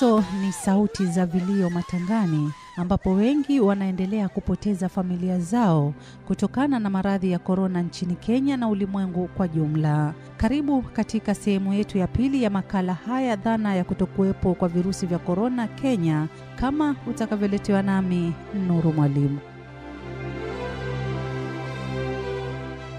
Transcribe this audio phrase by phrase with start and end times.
[0.00, 5.94] Hizo ni sauti za vilio matangani ambapo wengi wanaendelea kupoteza familia zao
[6.26, 10.14] kutokana na maradhi ya korona nchini Kenya na ulimwengu kwa jumla.
[10.36, 15.18] Karibu katika sehemu yetu ya pili ya makala haya, dhana ya kutokuwepo kwa virusi vya
[15.18, 16.26] korona Kenya,
[16.56, 18.32] kama utakavyoletewa nami
[18.68, 19.38] Nuru Mwalimu.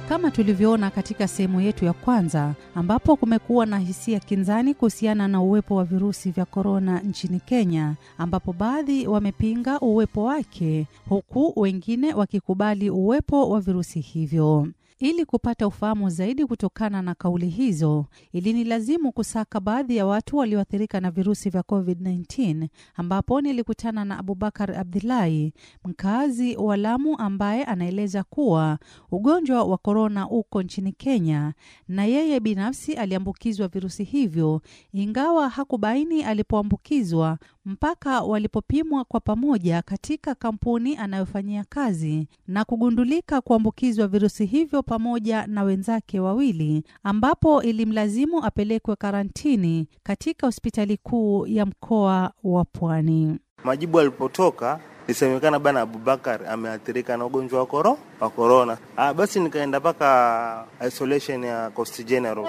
[0.10, 5.76] Kama tulivyoona katika sehemu yetu ya kwanza, ambapo kumekuwa na hisia kinzani kuhusiana na uwepo
[5.76, 13.49] wa virusi vya korona nchini Kenya, ambapo baadhi wamepinga uwepo wake huku wengine wakikubali uwepo
[13.49, 14.68] wa virusi hivyo.
[14.99, 21.12] Ili kupata ufahamu zaidi kutokana na kauli hizo, ilinilazimu kusaka baadhi ya watu walioathirika na
[21.12, 25.54] virusi vya COVID-19, ambapo nilikutana na Abubakar Abdullahi,
[25.85, 28.80] mkazi wa Lamu, ambaye anaeleza kuwa
[29.12, 31.54] ugonjwa wa korona uko nchini Kenya
[31.88, 34.62] na yeye binafsi aliambukizwa virusi hivyo,
[34.93, 44.46] ingawa hakubaini alipoambukizwa mpaka walipopimwa kwa pamoja katika kampuni anayofanyia kazi na kugundulika kuambukizwa virusi
[44.46, 52.65] hivyo pamoja na wenzake wawili, ambapo ilimlazimu apelekwe karantini katika hospitali kuu ya mkoa wa
[52.65, 53.40] Pwani.
[53.63, 58.77] Majibu alipotoka isemekana bana Abubakar ameathirika na ugonjwa wa koro wa korona.
[58.98, 62.48] Ah, basi nikaenda mpaka isolation ya Coast General.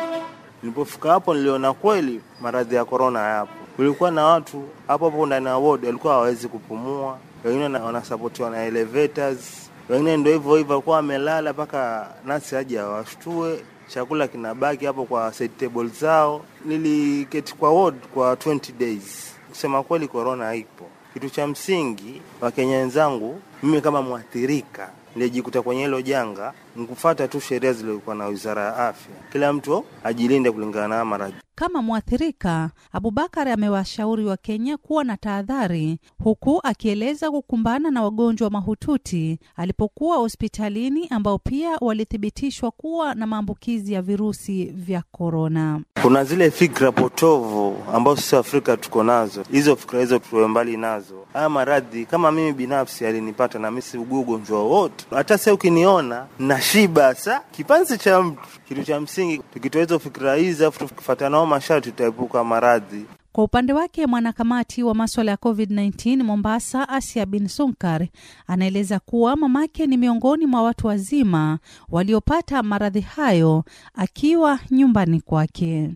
[0.63, 3.53] Nilipofika hapo, niliona kweli maradhi ya korona yapo.
[3.77, 9.70] Kulikuwa na watu hapo hapo ndani ya ward walikuwa hawawezi kupumua, wengine wanasapotiwa na elevators,
[9.91, 13.65] wengine ndio hivyo hivyo alikuwa amelala mpaka nasi aje awashtue.
[13.89, 16.45] Chakula kinabaki hapo kwa side table zao.
[16.65, 19.35] Niliketi kwa ward kwa 20 days.
[19.49, 20.87] Kusema kweli, korona haipo.
[21.15, 27.73] Kitu cha msingi, Wakenya wenzangu, mimi kama mwathirika nilijikuta kwenye hilo janga, nikufata tu sheria
[27.73, 29.13] zilizokuwa na Wizara ya Afya.
[29.33, 31.35] Kila mtu ajilinde kulingana na maradhi.
[31.55, 39.39] Kama mwathirika, Abubakar amewashauri wa Kenya kuwa na tahadhari, huku akieleza kukumbana na wagonjwa mahututi
[39.57, 45.81] alipokuwa hospitalini ambao pia walithibitishwa kuwa na maambukizi ya virusi vya korona.
[46.03, 51.15] Kuna zile fikra potovu ambazo sisi Afrika tuko nazo, hizo fikra hizo tuwe mbali nazo.
[51.33, 56.60] Haya maradhi kama mimi binafsi alinipata na mimi siugui ugonjwa wowote, hata sasa ukiniona na
[56.61, 58.41] shiba sa kipanzi cha mtu.
[58.69, 63.05] Kitu cha msingi tukitoa hizo fikira hizi afu tukifuata nao masharti, tutaepuka maradhi.
[63.33, 68.07] Kwa upande wake mwanakamati wa maswala ya COVID-19 Mombasa, Asia bin Sunkar,
[68.47, 75.91] anaeleza kuwa mamake ni miongoni mwa watu wazima waliopata maradhi hayo akiwa nyumbani kwake.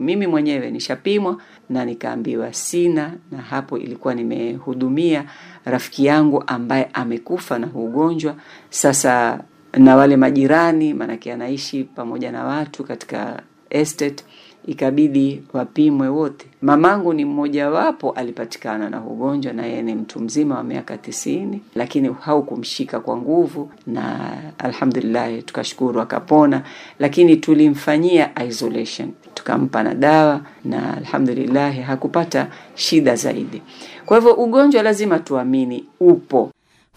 [0.00, 1.36] Mimi mwenyewe nishapimwa
[1.70, 5.24] na nikaambiwa sina, na hapo ilikuwa nimehudumia
[5.64, 8.36] rafiki yangu ambaye amekufa na ugonjwa.
[8.70, 9.44] Sasa
[9.76, 14.24] na wale majirani, maanake anaishi pamoja na watu katika estate,
[14.66, 16.46] ikabidi wapimwe wote.
[16.62, 22.16] Mamangu ni mmojawapo alipatikana na ugonjwa, na yeye ni mtu mzima wa miaka tisini, lakini
[22.20, 26.62] haukumshika kwa nguvu, na alhamdulillah tukashukuru akapona,
[26.98, 33.62] lakini tulimfanyia isolation, tukampa na dawa, na alhamdulillah hakupata shida zaidi.
[34.06, 36.50] Kwa hivyo ugonjwa lazima tuamini upo.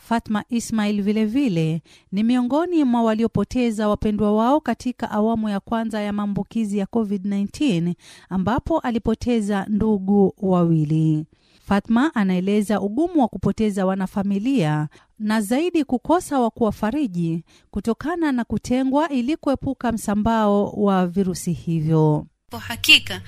[0.07, 1.81] Fatma Ismail vilevile
[2.11, 7.93] ni miongoni mwa waliopoteza wapendwa wao katika awamu ya kwanza ya maambukizi ya COVID-19
[8.29, 11.25] ambapo alipoteza ndugu wawili.
[11.65, 14.87] Fatma anaeleza ugumu wa kupoteza wanafamilia
[15.19, 22.25] na zaidi kukosa wa kuwafariji kutokana na kutengwa ili kuepuka msambao wa virusi hivyo.
[22.49, 23.21] Kwa hakika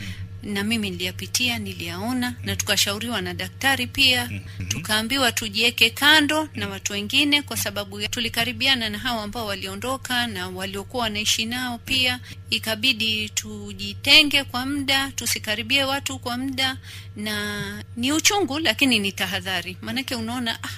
[0.44, 4.30] na mimi niliyapitia, niliyaona, na tukashauriwa na daktari pia,
[4.68, 11.04] tukaambiwa tujiweke kando na watu wengine, kwa sababu tulikaribiana na hao ambao waliondoka na waliokuwa
[11.04, 12.20] wanaishi nao pia.
[12.50, 16.78] Ikabidi tujitenge kwa muda, tusikaribie watu kwa muda,
[17.16, 19.78] na ni uchungu, lakini ni tahadhari.
[19.82, 20.70] Maanake unaona, ah,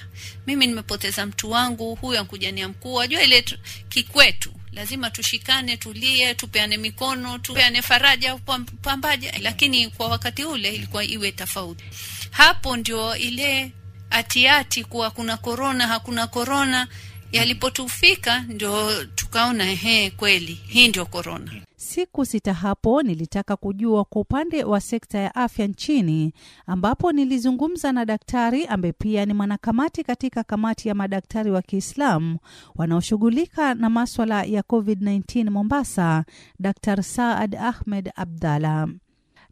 [0.46, 3.44] mimi nimepoteza mtu wangu, huyu ankujania mkuu, wajua ile
[3.88, 8.36] kikwetu lazima tushikane, tulie, tupeane mikono, tupeane faraja,
[8.82, 9.32] pambaja.
[9.40, 11.84] Lakini kwa wakati ule ilikuwa iwe tofauti.
[12.30, 13.72] Hapo ndio ile
[14.10, 16.88] atiati kuwa kuna korona, hakuna korona
[17.32, 21.52] yalipotufika, ndio tukaona ehe, kweli hii ndio korona.
[21.76, 26.32] Siku sita hapo nilitaka kujua kwa upande wa sekta ya afya nchini,
[26.66, 32.38] ambapo nilizungumza na daktari ambaye pia ni mwanakamati katika kamati ya madaktari wa Kiislamu
[32.74, 36.24] wanaoshughulika na maswala ya COVID-19 Mombasa,
[36.60, 37.02] Dr.
[37.02, 38.88] Saad Ahmed Abdalla.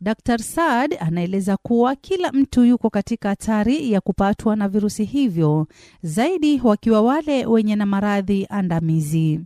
[0.00, 0.38] Dr.
[0.38, 5.66] Saad anaeleza kuwa kila mtu yuko katika hatari ya kupatwa na virusi hivyo,
[6.02, 9.40] zaidi wakiwa wale wenye na maradhi andamizi.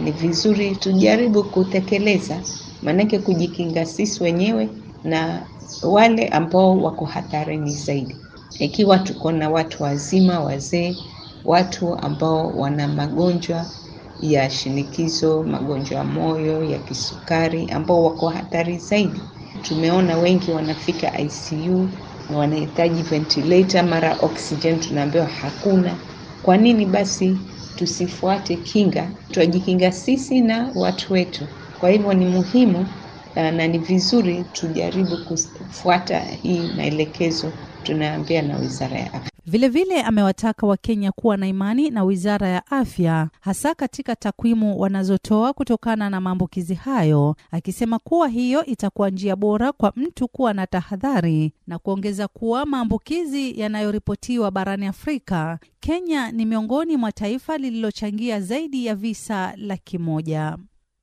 [0.00, 2.44] Ni vizuri tujaribu kutekeleza,
[2.82, 4.70] maanake kujikinga sisi wenyewe
[5.02, 5.50] na
[5.82, 8.16] wale ambao wako hatarini zaidi.
[8.58, 10.96] Ikiwa tuko na watu wazima, wazee,
[11.44, 13.70] watu ambao wana magonjwa
[14.18, 19.20] ya shinikizo, magonjwa ya moyo, ya kisukari, ambao wako hatari zaidi.
[19.62, 21.90] Tumeona wengi wanafika ICU
[22.28, 26.06] na wanahitaji ventilator, mara oxygen tunaambiwa hakuna.
[26.42, 27.38] Kwa nini basi
[27.74, 31.48] tusifuate kinga, twajikinga sisi na watu wetu?
[31.78, 32.86] Kwa hivyo ni muhimu
[33.34, 37.52] na ni vizuri tujaribu kufuata hii maelekezo
[37.82, 39.29] tunaambia na Wizara ya Afya.
[39.46, 46.10] Vilevile amewataka Wakenya kuwa na imani na Wizara ya Afya, hasa katika takwimu wanazotoa kutokana
[46.10, 51.78] na maambukizi hayo, akisema kuwa hiyo itakuwa njia bora kwa mtu kuwa na tahadhari, na
[51.78, 59.52] kuongeza kuwa maambukizi yanayoripotiwa barani Afrika, Kenya ni miongoni mwa taifa lililochangia zaidi ya visa
[59.56, 60.56] laki moja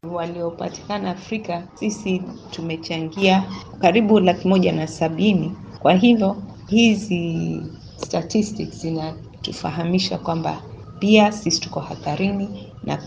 [0.04, 3.44] waliopatikana Afrika sisi tumechangia
[3.80, 5.52] karibu laki moja na sabini.
[5.80, 7.62] Kwa hivyo hizi
[7.98, 10.62] statistics zinatufahamisha kwamba
[11.00, 12.50] pia sisi tuko hatarini
[12.84, 13.00] na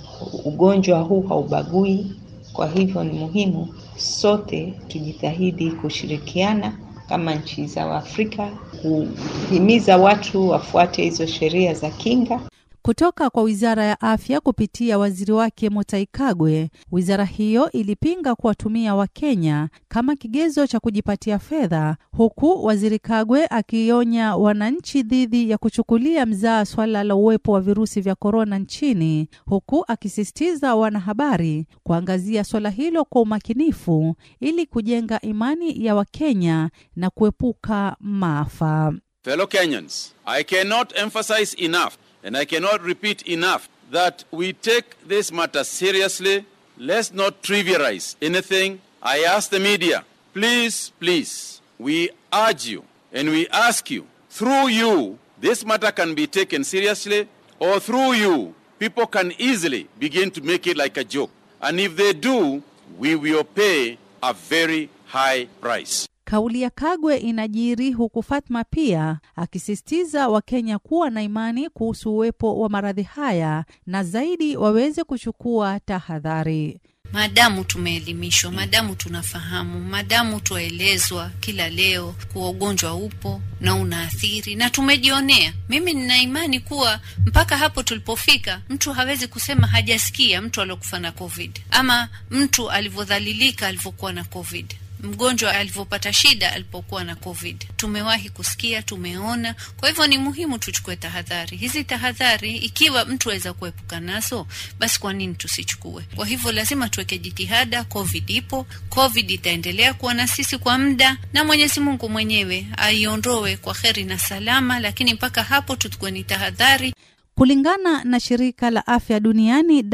[0.45, 2.07] ugonjwa huu haubagui.
[2.53, 6.73] Kwa hivyo ni muhimu sote tujitahidi kushirikiana
[7.09, 8.49] kama nchi za Afrika
[8.83, 12.41] kuhimiza watu wafuate hizo sheria za kinga.
[12.83, 19.69] Kutoka kwa Wizara ya Afya kupitia waziri wake Mutahi Kagwe, wizara hiyo ilipinga kuwatumia Wakenya
[19.89, 27.05] kama kigezo cha kujipatia fedha, huku waziri Kagwe akionya wananchi dhidi ya kuchukulia mzaa swala
[27.05, 34.17] la uwepo wa virusi vya korona nchini, huku akisisitiza wanahabari kuangazia swala hilo kwa umakinifu
[34.41, 38.95] ili kujenga imani ya Wakenya na kuepuka maafa.
[39.25, 41.93] Fellow Kenyans, I cannot emphasize enough
[42.23, 46.45] And I cannot repeat enough that we take this matter seriously.
[46.79, 48.81] Let's not trivialize anything.
[49.03, 55.19] I ask the media, please, please, we urge you and we ask you, through you,
[55.39, 57.27] this matter can be taken seriously,
[57.59, 61.31] or through you, people can easily begin to make it like a joke.
[61.61, 62.63] And if they do,
[62.99, 66.10] we will pay a very high price.
[66.31, 72.69] Kauli ya Kagwe inajiri huku Fatma pia akisisitiza Wakenya kuwa na imani kuhusu uwepo wa
[72.69, 76.81] maradhi haya na zaidi waweze kuchukua tahadhari.
[77.13, 85.53] Maadamu tumeelimishwa, maadamu tunafahamu, maadamu twaelezwa kila leo kuwa ugonjwa upo na unaathiri na tumejionea.
[85.69, 91.61] Mimi nina imani kuwa mpaka hapo tulipofika, mtu hawezi kusema hajasikia mtu aliokufa na COVID
[91.71, 97.65] ama mtu alivyodhalilika alivyokuwa na COVID mgonjwa alivyopata shida alipokuwa na COVID.
[97.77, 99.55] Tumewahi kusikia, tumeona.
[99.77, 101.85] Kwa hivyo ni muhimu tuchukue tahadhari hizi.
[101.85, 104.47] Tahadhari ikiwa mtu aweza kuepuka nazo,
[104.79, 106.05] basi kwa nini tusichukue?
[106.17, 107.85] Kwa hivyo lazima tuweke jitihada.
[107.85, 113.75] COVID ipo, COVID itaendelea kuwa na sisi kwa muda, na Mwenyezi Mungu mwenyewe aiondoe kwa
[113.75, 116.95] heri na salama, lakini mpaka hapo tuchukue ni tahadhari.
[117.35, 119.85] Kulingana na shirika la afya duniani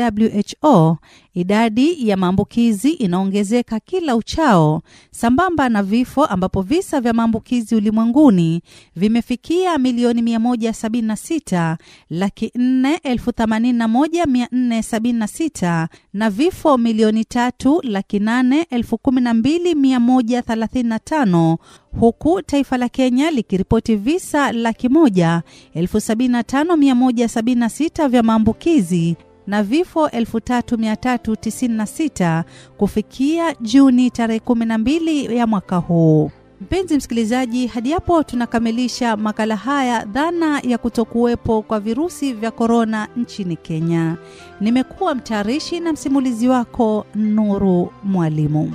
[0.63, 0.99] WHO,
[1.41, 8.63] idadi ya maambukizi inaongezeka kila uchao, sambamba na vifo, ambapo visa vya maambukizi ulimwenguni
[8.97, 11.77] vimefikia milioni 176
[12.11, 21.57] laki 4 elfu 81 476 na vifo milioni 3 laki 8 elfu 12 135
[22.01, 25.43] huku taifa la Kenya likiripoti visa laki moja
[25.75, 32.43] elfu sabini na tano mia moja sabini na sita vya maambukizi na vifo 3396
[32.77, 36.31] kufikia Juni tarehe 12 ya mwaka huu.
[36.61, 43.57] Mpenzi msikilizaji, hadi hapo tunakamilisha makala haya, dhana ya kutokuwepo kwa virusi vya korona nchini
[43.57, 44.17] Kenya.
[44.61, 48.73] Nimekuwa mtayarishi na msimulizi wako Nuru Mwalimu.